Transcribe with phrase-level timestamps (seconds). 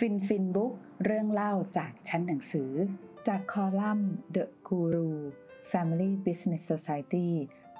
[0.00, 0.72] ฟิน Fin Book
[1.04, 2.72] เรื่องเล่าจากชั้นหนังสือ
[3.28, 5.10] จากคอลัมน์ The Guru
[5.70, 7.28] Family Business Society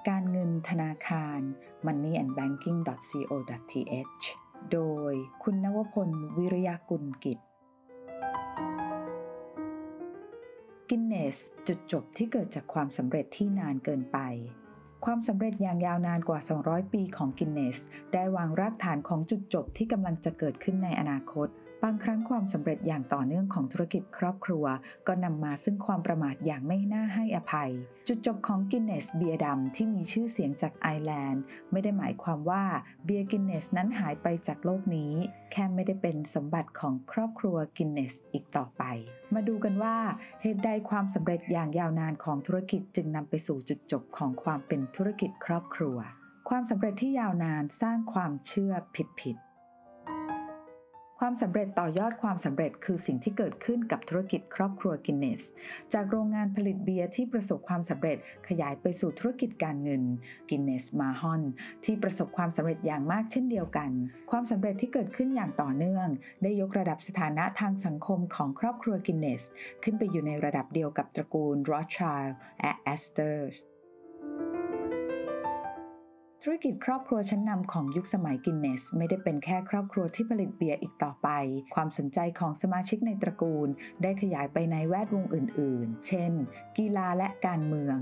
[0.08, 1.40] การเงินธนาคาร
[1.86, 2.80] Money and Banking
[3.28, 3.36] co
[3.70, 4.24] th
[4.72, 7.38] โดยคุณนวพลวิริยากุลกิจ
[10.88, 14.18] กินเนสจุดจบที่เกิดจากความสำเร็จที่นานเกินไป
[15.04, 17.78] ความสำเร็จอย่างยาวนานกว่า 200 ปีของกินเนส
[18.12, 21.48] ได้วางรากฐานของจุดจบที่กำลังจะเกิดขึ้นในอนาคต
[21.88, 24.64] บางครั้งความสำเร็จอย่างต่อเนื่องของธุรกิจครอบครัว
[25.06, 27.70] ก็นำมาซึ่งความประมาทอย่างไม่น่าให้อภัย
[28.08, 32.64] จุดจบของกินเนสเบียร์ดำที่มีชื่อเสียงจากไอร์แลนด์ ไม่ได้หมายความว่า
[33.04, 35.12] เบียร์กินเนสนั้นหายไปจากโลกนี้
[35.52, 38.82] แค่ไม่ได้เป็นสมบัติของครอบครัวกินเนสอีกต่อไป
[39.34, 39.96] มาดูกันว่า
[40.42, 45.98] เหตุใดความสำเร็จอย่างยาวนานของธุรกิจจึงนำไปสู่จุดจบของความเป็นธุรกิจครอบครัว
[46.48, 48.72] ความสำเร็จที่ยาวนานสร้างความเชื่อ
[49.22, 49.36] ผิด
[51.20, 55.42] ความสำเร็จต่อยอดความสำเร็จคือสิ่งที่เกิดขึ้นกับธุรกิจครอบครัวกินเนส
[55.92, 58.18] จากโรงงานผลิตเบียร์ที่ประสบความสำเร็จ
[58.48, 60.02] ขยายไปสู่ธุรกิจการเงิน
[60.50, 61.42] กินเนสมาฮอน
[61.84, 63.90] ที่ประสบความสำเร็จอย่างมากเช่นเดียวกัน
[64.30, 66.08] ความสำเร็จที่เกิดขึ้นอย่างต่อเนื่อง
[66.42, 69.42] ได้ยกระดับสถานะทางสังคมของครอบครัวกินเนส
[69.82, 72.26] ขึ้นไปอยู่ในระดับเดียวกับตระกูลโรธชาร์ล
[72.60, 73.75] และแอสเตอร์
[76.48, 81.28] ธุรกิจครอบครัวชั้นนำของยุคสมัยกินเนส ไม่ได้เป็นแค่ครอบครัวที่ผลิตเบียร์อีกต่อไป
[81.74, 83.68] ความสนใจของสมาชิกในตระกูล
[84.02, 86.32] ได้ขยายไปในแวดวงอื่น ๆ เช่น
[86.78, 87.98] กีฬาและการเมือง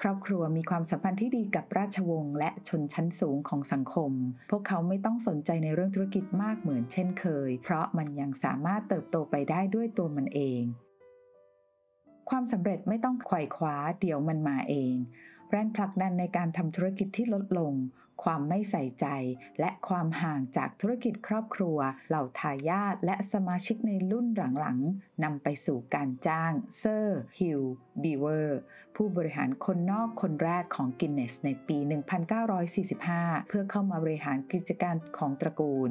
[0.00, 4.12] ครอบครัวมีความสัมพันธ์ที่ดีกับราชวงศ์และชนชั้นสูงของสังคม
[4.50, 10.62] พวกเขาไม่ต้องสนใจในเรื่องธุรกิจมากเหมือนเช่นเคย เพราะมันยังสามารถเติบโตไปได้ด้วยตัวมันเอง
[12.30, 14.94] ความสำเร็จไม่ต้องไขว่คว้าเดี๋ยวมันมาเอง
[15.50, 17.72] แรงผลักดันในการทำธุรกิจที่ลดลง
[18.22, 19.06] ความไม่ใส่ใจ
[19.60, 24.26] และความห่างจากธุรกิจครอบครัว เหล่าทายาทและสมาชิกในรุ่น
[24.58, 27.62] หลังๆนำไปสู่การจ้างเซอร์ฮิวจ์
[28.02, 28.60] บีเวอร์
[28.96, 31.78] ผู้บริหารคนนอกคนแรกของกินเนสในปี
[32.64, 35.90] 1945 เพื่อเข้ามาบริหารกิจการของตระกูล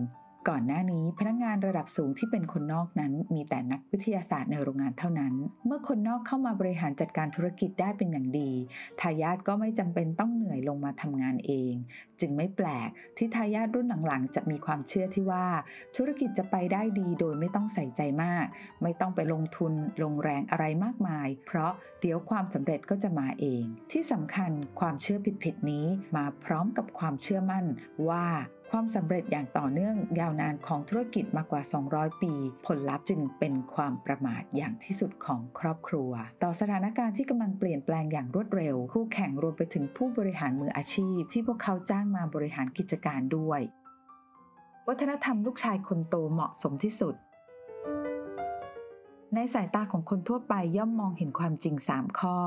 [0.50, 5.34] ก่อนหน้านี้พนักงานระดับสูงที่เป็นคนนอกนั้น มีแต่นักวิทยาศาสตร์ในโรงงานเท่านั้น
[5.66, 8.52] เมื่อคนนอกเข้ามาบริหารจัดการธุรกิจได้เป็นอย่างดี
[9.02, 11.74] ทายาทก็ไม่จำเป็นต้องเหนื่อยลงมาทำงานเอง
[12.20, 15.46] จึงไม่แปลกที่ทายาทรุ่นหลังๆ จะมีความเชื่อที่ว่า
[15.96, 18.46] ธุรกิจจะไปได้ดีโดยไม่ต้องใส่ใจมาก
[18.84, 19.74] ไม่ต้องไปลงทุน
[20.04, 25.86] ลงแรงอะไรมากมาย เพราะเดี๋ยวความสำเร็จก็จะมาเอง ที่สำคัญความเชื่อผิดๆนี้
[26.16, 27.66] มาพร้อมกับความเชื่อมั่น
[28.10, 28.26] ว่า
[28.78, 32.34] ความสำเร็จอย่างต่อเนื่องยาวนานของธุรกิจมากกว่า 200 ปี
[32.66, 36.12] ผลลัพธ์จึงเป็นความประมาทอย่างที่สุดของครอบครัว
[36.44, 43.62] ต่อสถานการณ์ที่กำลังเปลี่ยนแปลงอย่างรวดเร็ว คู่แข่งรวมไปถึงผู้บริหารมืออาชีพ ที่พวกเขาจ้างมาบริหารกิจการด้วย
[44.88, 47.16] วัฒนธรรมลูกชายคนโตเหมาะสมที่สุด
[49.36, 52.38] ในสายตาของคนทั่วไปย่อมมองเห็นความจริง 3 ข้อ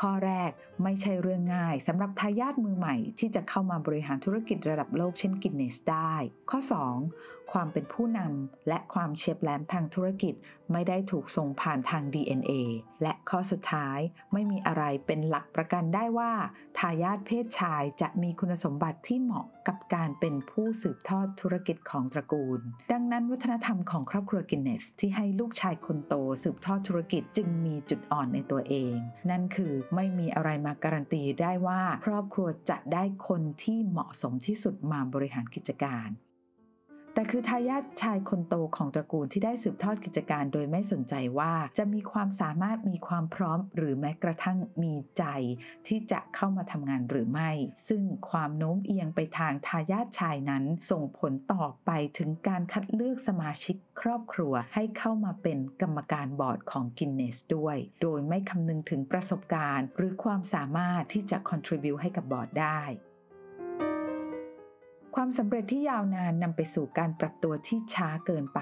[0.00, 0.50] ข้อแรก
[0.82, 6.14] ไม่ใช่เรื่องง่ายสำหรับทายาทมือใหม่ที่จะเข้ามาบริหารธุรกิจระดับโลกเช่นกินเนสได้
[6.50, 6.60] ข้อ
[7.00, 7.43] 2.
[7.52, 10.34] ความเป็นผู้นำและความเฉียบแหลมทางธุรกิจ
[10.72, 12.52] ไม่ได้ถูกส่งผ่านทาง DNA
[13.02, 13.98] และข้อสุดท้าย
[14.32, 16.32] ไม่มีอะไรเป็นหลักประกันได้ว่า
[16.78, 22.60] ทายาทเพศชายจะมีคุณสมบัติที่เหมาะกับการเป็นผู้สืบทอดธุรกิจของตระกูล
[22.92, 28.94] ดังนั้นวัฒนธรรมของครอบครัวกินเนส ที่ให้ลูกชายคนโตสืบทอดธุรกิจจึงมีจุดอ่อนในตัวเอง
[29.30, 36.08] นั่นคือไม่มีอะไรมาการันตีได้ว่า ครอบครัวจะได้คนที่เหมาะสมที่สุดมาบริหารกิจการ
[37.14, 45.24] แต่คือทายาทชายคนโตของตระกูลที่ได้สืบทอดกิจการโดยไม่สนใจว่าจะมีความสามารถมีความพร้อม หรือแม้กระทั่งมีใจ
[45.86, 47.50] ที่จะเข้ามาทำงานหรือไม่
[47.88, 62.82] ซึ่งความโน้มเอียงไปทางทายาทชายนั้น ส่งผลต่อไปถึงการคัดเลือกสมาชิกครอบครัวให้เข้ามาเป็นกรรมการบอร์ดของกินเนสด้วย โดยไม่คำนึงถึงประสบการณ์ หรือความสามารถที่จะ contribu ให้กับบอร์ดได้
[65.14, 68.60] ความสำเร็จที่ยาวนานนำไปสู่การปรับตัวที่ช้าเกินไป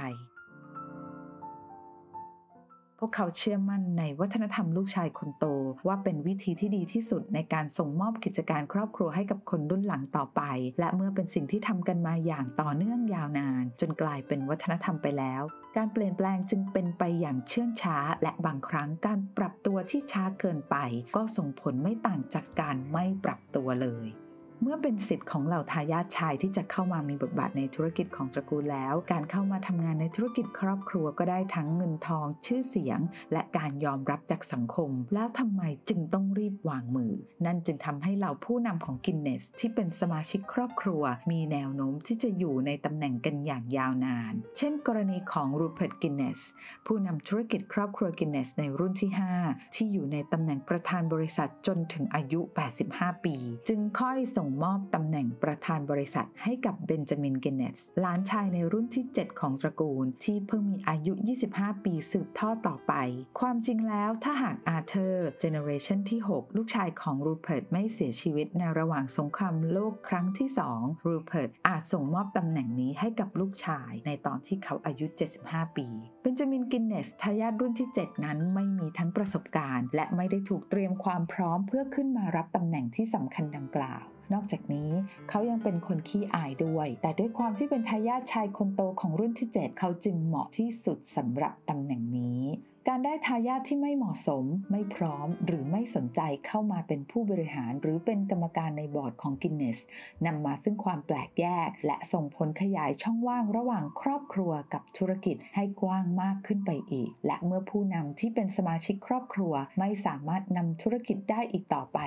[2.99, 5.45] พวกเขาเชื่อมั่นในวัฒนธรรมลูกชายคนโต
[5.87, 10.43] ว่าเป็นวิธีที่ดีที่สุดในการส่งมอบกิจการครอบครัวให้กับคนรุ่นหลังต่อไป
[10.81, 15.43] และเมื่อเป็นสิ่งที่ทำกันมาอย่างต่อเนื่องยาวนาน จนกลายเป็นวัฒนธรรมไปแล้ว
[15.77, 20.77] การเปลี่ยนแปลงจึงเป็นไปอย่างเชื่องช้า และบางครั้งการปรับตัวที่ช้าเกินไป
[21.17, 24.22] ก็ส่งผลไม่ต่างจากการไม่ปรับตัวเลย
[24.65, 33.01] เมื่อเป็นสิทธิ์ของเหล่าทายาทชายที่จะเข้ามามีบทบาทในธุรกิจของตระกูลแล้ว การเข้ามาทำงานในธุรกิจครอบครัวก็ได้ทั้งเงินทอง ชื่อเสียง
[33.33, 37.13] และการยอมรับจากสังคม แล้วทำไมจึงต้องรีบวางมือ
[37.47, 46.41] นั่นจึงทำให้เหล่าผู้นำของกินเนสที่เป็นสมาชิกครอบครัว มีแนวโน้มที่จะอยู่ในตำแหน่งกันอย่างยาวนาน เช่น กรณีของรูเพิร์ตกินเนส
[46.87, 49.11] ผู้นำธุรกิจครอบครัวกินเนสในรุ่นที่
[49.43, 52.41] 5 ที่อยู่ในตำแหน่งประธานบริษัทจนถึงอายุ
[52.83, 53.37] 85 ปี
[53.69, 61.13] จึงค่อยส่งมอบตำแหน่งประธานบริษัทให้กับเบนจามินกินเนสหลานชายในรุ่นที่ 7 ของตระกูล ที่เพิ่งมีอายุ
[61.49, 62.93] 25 ปีสืบทอดต่อไป
[63.41, 75.07] ความจริงแล้วถ้าหากอาเธอร์ generation ที่ 6 ลูกชายของรูเพิร์ตไม่เสียชีวิตในระหว่างสงครามโลกครั้งที่ 2 รูเพิร์ตอาจส่งมอบตำแหน่งนี้ให้กับลูกชายในตอนที่เขาอายุ
[75.43, 75.87] 75 ปี
[76.23, 84.03] เบนจามิน กินเนสทายาทรุ่นที่ 7 นั้นไม่มีทั้งประสบการณ์ และไม่ได้ถูกเตรียมความพร้อมเพื่อขึ้นมารับตำแหน่งที่สำคัญดังกล่าว
[84.33, 84.91] นอกจากนี้
[85.29, 92.41] เขายังเป็นคนขี้อายด้วย แต่ด้วยความที่เป็นทายาทชายคนโตของรุ่นที่ 7 เขาจึงเหมาะที่สุดสำหรับตำแหน่งนี้
[92.89, 99.79] การได้ทายาทที่ไม่เหมาะสม ไม่พร้อม หรือไม่สนใจเข้ามาเป็นผู้บริหารหรือเป็นกรรมการในบอร์ดของกินเนส
[100.27, 111.99] นำมาซึ่งความแปลกแยก และส่งผลขยายช่องว่างระหว่างครอบครัวกับธุรกิจให้กว้างมากขึ้นไปอีก และเมื่อผู้นำที่เป็นสมาชิกครอบครัว ไม่สามารถนำธุรกิจได้อีกต่อไป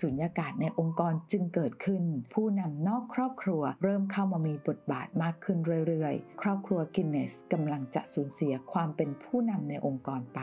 [0.00, 2.02] สุญญากาศในองค์กรจึงเกิดขึ้น
[2.34, 10.40] ผู้นำนอกครอบครัว เริ่มเข้ามามีบทบาทมากขึ้นเรื่อยๆ ครอบครัวกินเนสกำลังจะสูญเสียความเป็นผู้นำในองค์กรไป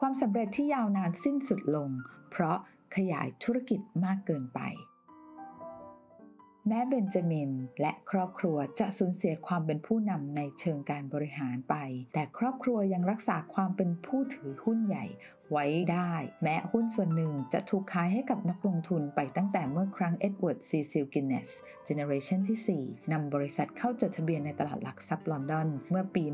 [0.00, 1.90] ความสำเร็จที่ยาวนานสิ้นสุดลง
[2.30, 2.58] เพราะ
[2.96, 4.60] ขยายธุรกิจมากเกินไป
[6.66, 7.50] แม้เบนจามิน
[7.80, 11.74] และครอบครัวจะสูญเสียความเป็นผู้นำในเชิงการบริหารไป
[12.12, 15.04] แต่ครอบครัวยังรักษาความเป็นผู้ถือหุ้นใหญ่
[15.52, 16.12] ไว้ได้
[16.42, 21.48] แม้หุ้นส่วนหนึ่งจะถูกขายให้กับนักลงทุนไปตั้งแต่เมื่อครั้งเอ็ดเวิร์ดซีซิลกินเนส
[21.84, 26.24] generation ที่ 4 นำบริษัทเข้าจดทะเบียนในตลาดหลักทรัพย์ลอนดอน เมื่อปี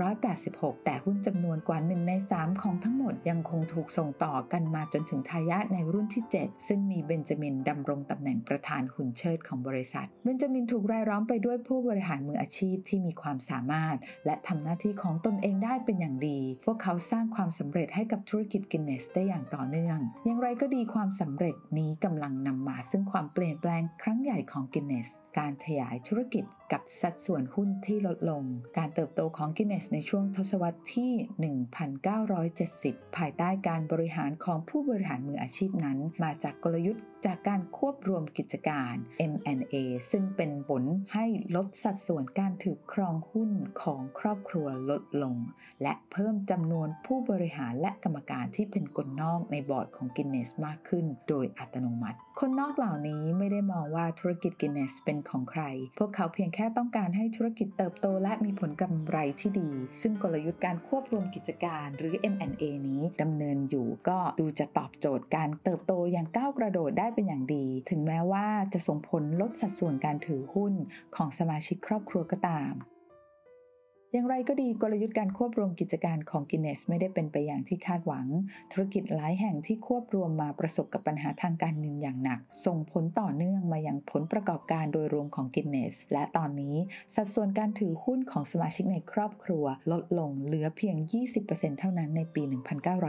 [0.00, 13.96] 1886 แต่หุ้นจำนวนกว่า 1 ใน 3 ของทั้งหมดยังคงถูกส่งต่อกันมาจนถึงทายาทในรุ่นที่ 7 ซึ่งมีเบนจามินดำรงตำแหน่งประธานหุ่นเชิดของบริษัท เบนจามินถูกรายล้อมไปด้วยผู้บริหารมืออาชีพที่มีความสามารถ
[14.26, 28.42] และทำหน้าที่ของตนเองได้เป็นอย่างดี พวกเขาสร้างความสำเร็จให้กับธุรกิจกินเนสได้อย่างต่อเนื่อง อย่างไรก็ดีความสำเร็จนี้กำลังนำมาซึ่งความเปลี่ยนแปลงครั้งใหญ่ของกินเนสการขยายธุรกิจ กับสัดส่วนหุ้นที่ลดลง
[28.78, 31.12] การเติบโตของกินเนสในช่วงทศวรรษที่
[32.74, 38.94] 1970 ภายใต้การบริหารของผู้บริหารมืออาชีพนั้น มาจากกลยุทธ์จากการควบรวมกิจการ
[39.32, 39.74] M&A
[40.10, 40.84] ซึ่งเป็นผล
[41.14, 41.26] ให้
[41.56, 43.50] ลดสัดส่วนการถือครองหุ้น
[43.82, 45.36] ของครอบครัวลดลง
[45.82, 55.62] และเพิ่มจำนวนผู้บริหารและกรรมการที่เป็นคนนอกในบอร์ดของกินเนสมากขึ้น โดยอัตโนมัติ คนนอกเหล่านี้ไม่ได้มองว่าธุรกิจกินเนสเป็นของใคร
[55.98, 59.70] พวกเขาเพียงแค่ค่ต้องการให้ธุรกิจเติบโตและมีผลกำไรที่ดี
[60.02, 70.74] ซึ่งกลยุทธ์การควบรวมกิจการหรือ M&A นี้ดำเนินอยู่ก็ดูจะตอบโจทย์การเติบโตอย่างก้าวกระโดดได้เป็นอย่างดี ถึงแม้ว่าจะส่งผลลดสัดส่วนการถือหุ้น
[71.16, 72.72] ของสมาชิกครอบครัวก็ตาม
[74.12, 78.26] อย่างไรก็ดีกลยุทธ์การควบรวมกิจการของกินเนสไม่ได้เป็นไปอย่างที่คาดหวัง
[78.72, 86.76] ธุรกิจหลายแห่งที่ควบรวมมาประสบกับปัญหาทางการเงินอย่างหนัก ส่งผลต่อเนื่องมาอย่างผลประกอบการโดยรวมของกินเนสและตอนนี้
[87.14, 90.96] สัดส่วนการถือหุ้นของสมาชิกในครอบครัว ลดลงเหลือเพียง
[91.38, 92.42] 20%เท่านั้นในปี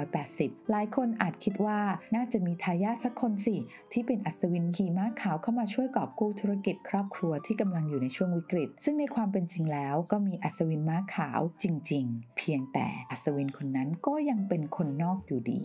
[0.02, 1.80] 1980 หลายคนอาจคิดว่า
[2.16, 3.56] น่าจะมีทายาทสักคนสิ
[3.94, 15.64] ที่เป็นอัศวินขี่ม้าขาวเข้ามาช่วยกอบกู้ธุรกิจครอบครัวที่กำลังอยู่ในช่วงวิกฤต ซึ่งในความเป็นจริงแล้วก็มีอัศวินม้าขาวจริงๆ เพียงแต่อัศวินคนนั้นก็ยังเป็นคนนอกอยู่ดี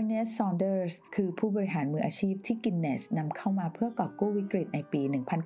[0.00, 5.02] ร์เนสต์ซอนเดอร์สคือผู้บริหารมืออาชีพที่กินเนสนำเข้ามาเพื่อกอบกู้วิกฤตในปี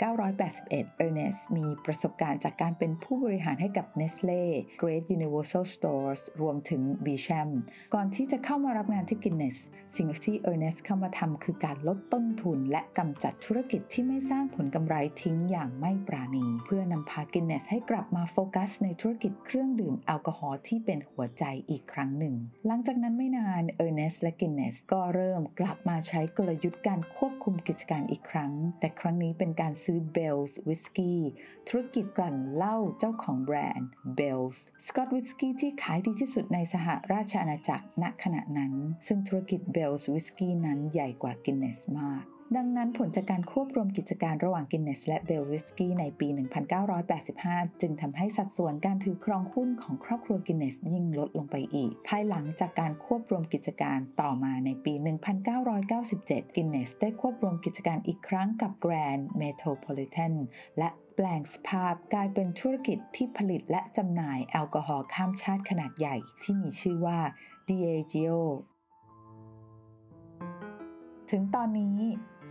[0.06, 4.42] 1981 เออร์เนสมีประสบการณ์จากการเป็นผู้บริหารให้กับ Nestle
[4.80, 7.48] Great Universal Stores รวมถึง b c h a m
[7.94, 9.58] ก่อนที่จะเข้ามารับงานที่กินเนส
[9.96, 22.34] สิ่งที่เออร์เนสเข้ามาทำคือการลดต้นทุน และกำจัดธุรกิจที่ไม่สร้างผลกำไรทิ้งอย่างไม่ปรานี เพื่อนำพากินเนสให้กลับมาโฟกัสในธุรกิจเครื่องดื่มแอลกอฮอล์ที่เป็นหัวใจอีกครั้งหนึ่ง
[22.66, 31.18] หลังจากนั้นไม่นานเออร์เนสและกินเนสก็เริ่มกลับมาใช้กลยุทธ์การควบรวมกิจการอีกครั้ง แต่ครั้งนี้เป็นการซื้อ Bell's Whiskey
[31.68, 38.72] ธุรกิจกลั่นเหล้าเจ้าของแบรนด์ Bell's Scotch Whisky ที่ขายดีที่สุดในสหราชอาณาจักรณขณะนั้น
[39.06, 42.24] ซึ่งธุรกิจ Bell's Whiskey นั้นใหญ่กว่า Guinness มาก
[42.56, 46.28] ดังนั้นผลจากการควบรวมกิจการระหว่างกินเนสและ Bell's Whiskey ในปี
[47.04, 54.92] 1985 จึงทำให้สัดส่วนการถือครองหุ้นของครอบครัวกินเนสยิ่งลดลงไปอีก ภายหลังจากการควบรวมกิจการต่อมาในปี
[55.74, 60.34] 1997 กินเนสได้ควบรวมกิจการอีกครั้งกับ Grand Metropolitan
[60.78, 67.18] และแปลงสภาพกลายเป็นธุรกิจที่ผลิตและจำหน่ายแอลกอฮอล์ข้ามชาติขนาดใหญ่ที่มีชื่อว่า
[67.68, 68.38] Diageo
[71.30, 71.98] ถึงตอนนี้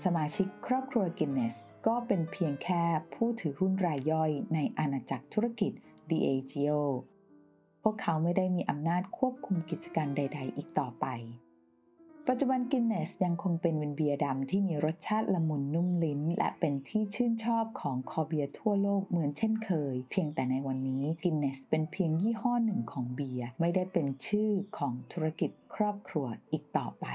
[0.04, 5.72] สมาชิกครอบครัวกินเนสก็เป็นเพียงแค่ผู้ถือหุ้นรายย่อยในอาณาจักรธุรกิจ
[6.10, 6.82] Diageo
[7.82, 11.06] พวกเขาไม่ได้มีอำนาจควบคุมกิจการใด ๆ อีกต่อไป
[12.28, 27.08] ปัจจุบันกินเนสยังคงเป็นวินเบียร์ดำที่มีรสชาติละมุนนุ่มลิ้น และเป็นที่ชื่นชอบของคอเบียร์ทั่วโลกเหมือนเช่นเคย เพียงแต่ในวันนี้กินเนสเป็นเพียงยี่ห้อหนึ่งของเบียร์ไม่ได้เป็นชื่อของธุรกิจครอบครัวอีกต่อไป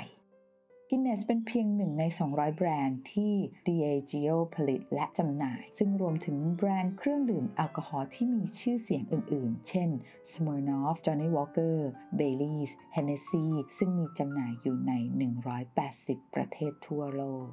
[0.90, 3.35] กินเนสเป็นเพียงหนึ่งใน 200 แบรนด์ที่
[3.66, 9.90] Diageo ผลิตและจำหน่าย ซึ่งรวมถึงแบรนด์เครื่องดื่มแอลกอฮอล์ที่มีชื่อเสียงอื่นๆ เช่น
[10.30, 11.76] Smirnoff Johnny Walker
[12.18, 13.47] Baileys Hennessy
[13.78, 14.92] ซึ่งมีจำหน่ายอยู่ใน
[15.68, 17.49] 180 ประเทศทั่วโลก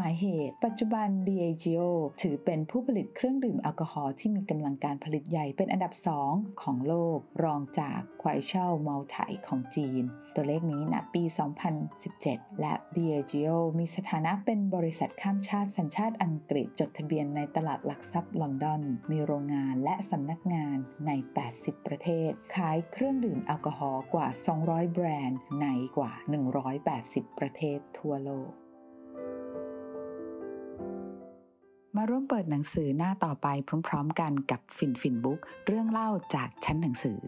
[0.00, 1.86] หมายเหตุ ปัจจุบัน Diageo
[2.22, 5.92] ถือเป็นผู้ผลิตเครื่องดื่มแอลกอฮอล์ที่มีกำลังการผลิตใหญ่เป็นอันดับ
[6.26, 10.02] 2 ของโลก รองจากควายเช่าเมาไถของจีน
[10.34, 11.22] ตัวเลขนี้ณปี
[11.92, 20.76] 2017 และ Diageo มีสถานะเป็นบริษัทข้ามชาติสัญชาติอังกฤษจดทะเบียนในตลาดหลักทรัพย์ลอนดอน มีโรงงานและสำนักงาน
[21.06, 21.10] ใน
[21.50, 24.28] 80 ประเทศ ขายเครื่องดื่มแอลกอฮอล์กว่า
[24.62, 26.12] 200 แบรนด์ในกว่า
[26.76, 28.52] 180 ประเทศทั่วโลก
[31.98, 33.46] มาร่วมเปิดหนังสือหน้าต่อไป
[33.88, 37.20] พร้อม ๆ กันกับฟินฟินบุ๊กเรื่องเล่าจากชั้นหนังสือ